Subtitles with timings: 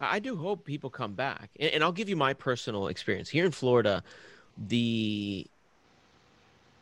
[0.00, 3.44] I do hope people come back, and, and I'll give you my personal experience here
[3.44, 4.02] in Florida.
[4.68, 5.46] The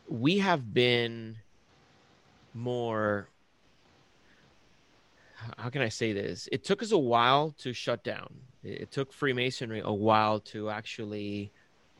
[0.07, 1.37] we have been
[2.53, 3.29] more
[5.57, 6.49] how can I say this?
[6.51, 8.33] It took us a while to shut down.
[8.63, 11.51] It took Freemasonry a while to actually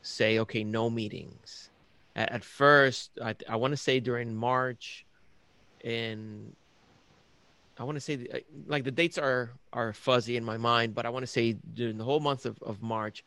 [0.02, 1.70] say, okay, no meetings.
[2.16, 5.06] At, at first, I, I want to say during March,
[5.82, 6.54] and
[7.80, 11.06] I want to say uh, like the dates are are fuzzy in my mind, but
[11.06, 13.24] I want to say during the whole month of, of March,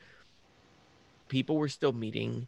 [1.28, 2.48] people were still meeting.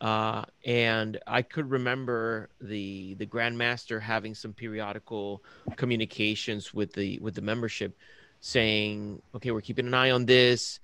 [0.00, 5.42] Uh, and I could remember the the grandmaster having some periodical
[5.76, 7.94] communications with the with the membership,
[8.40, 10.80] saying, "Okay, we're keeping an eye on this.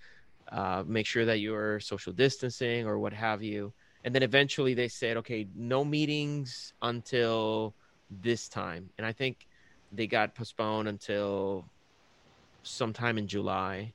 [0.53, 3.73] Uh, make sure that you're social distancing or what have you."
[4.05, 7.75] And then eventually they said, "Okay, no meetings until
[8.11, 9.47] this time." And I think
[9.93, 11.65] they got postponed until
[12.63, 13.93] sometime in July.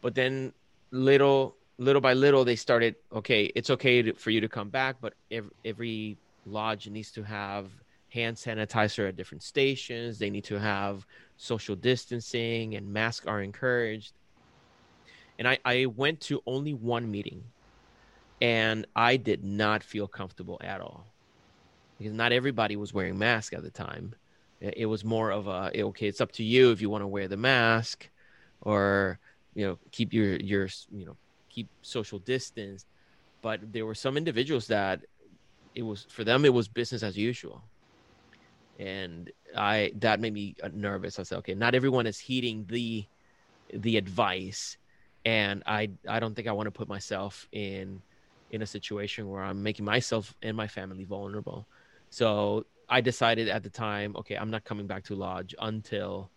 [0.00, 0.52] But then
[0.90, 4.96] little little by little they started okay it's okay to, for you to come back
[5.00, 7.70] but every, every lodge needs to have
[8.08, 10.18] hand sanitizer at different stations.
[10.18, 14.14] They need to have social distancing and masks are encouraged.
[15.38, 17.44] And I, I went to only one meeting
[18.40, 21.06] and i did not feel comfortable at all
[21.98, 24.14] because not everybody was wearing masks at the time
[24.60, 27.28] it was more of a okay it's up to you if you want to wear
[27.28, 28.08] the mask
[28.60, 29.18] or
[29.54, 31.16] you know keep your your you know
[31.48, 32.86] keep social distance.
[33.42, 35.00] But there were some individuals that
[35.74, 37.62] it was for them it was business as usual.
[38.78, 41.18] And i that made me uh, nervous.
[41.18, 43.06] I said okay not everyone is heeding the
[43.72, 44.76] the advice.
[45.24, 48.02] And i i don't think i want to put myself in
[48.50, 51.68] in a situation where i'm making myself and my family vulnerable.
[52.10, 56.30] So i decided at the time okay i'm not coming back to lodge until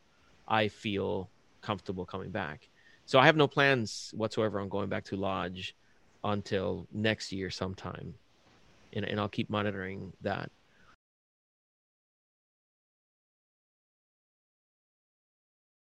[0.47, 1.29] i feel
[1.61, 2.69] comfortable coming back
[3.11, 5.75] so I have no plans whatsoever on going back to lodge
[6.23, 8.13] until next year sometime,
[8.93, 10.49] and and I'll keep monitoring that.